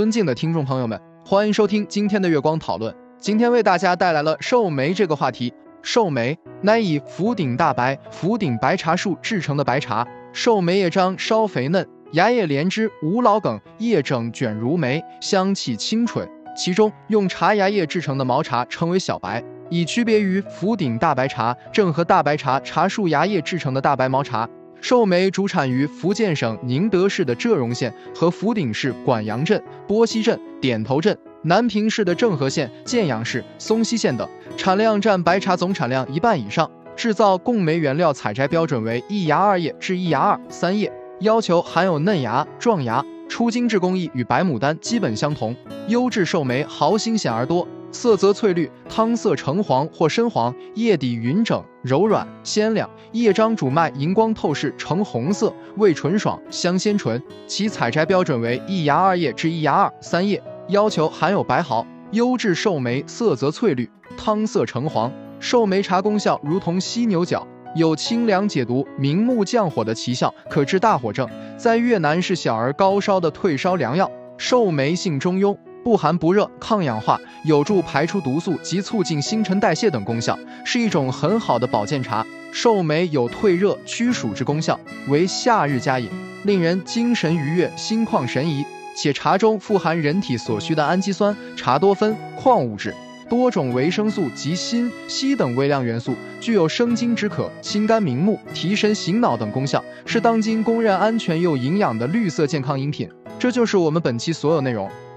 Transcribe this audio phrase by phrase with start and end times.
[0.00, 2.96] 尊敬的听众朋友们，欢迎收听今天的月光讨论。
[3.18, 5.52] 今天为大家带来了寿眉这个话题。
[5.82, 10.08] 寿眉乃以福鼎大白、福鼎白茶树制成的白茶。
[10.32, 16.26] 寿眉叶张稍肥嫩，芽叶连枝，无老梗，叶整卷如眉，香气清纯。
[16.56, 24.48] 其中用茶芽叶制成的毛茶称为小白，以区别于福鼎大白茶、正和大白茶茶树芽叶制成的大白毛茶。
[24.80, 36.70] 寿眉主产于福建省宁德市的浙荣县和福鼎市管阳镇、波溪镇、点头镇、南平市的政和县、建阳市、松溪县等，产量占白茶总产量一半以上。
[36.96, 43.04] 制造贡眉原料采摘标准为一芽二叶至一芽二三叶，要求含有嫩芽、壮芽。
[43.28, 45.54] 出精制工艺与白牡丹基本相同。
[45.88, 47.66] 优质寿眉毫新鲜而多。
[47.92, 57.20] 色泽翠绿，汤色橙黄或深黄，叶底匀整柔软鲜亮，叶张主脉荧光透视，呈红色，味纯爽，香鲜纯。
[57.46, 61.84] 其采摘标准为一芽二叶至一芽二三叶，要求含有白毫。
[62.12, 65.12] 优质寿眉色泽翠绿，汤色橙黄。
[65.40, 74.10] 寿眉茶功效如同犀牛角，有清凉解毒、明目降火的奇效，可治大火症，在越南是小儿高烧的退烧良药。
[74.38, 75.56] 寿眉性中庸。
[75.82, 82.24] 不寒不热，抗氧化，有助排出毒素及促进新陈代谢等功效，是一种很好的保健茶。
[82.52, 86.08] 寿眉有退热驱暑之功效，为夏日佳饮，
[86.44, 88.64] 令人精神愉悦、心旷神怡。
[88.96, 92.92] 且茶中富含人体所需的氨基酸、茶多酚、矿物质、
[93.28, 103.08] 多种维生素及锌、硒等微量元素，具有生津止渴、清肝明目、提神醒脑等功效，是当今公认安全又营养的绿色健康饮品。
[103.38, 104.90] 这就是我们本期所有内容。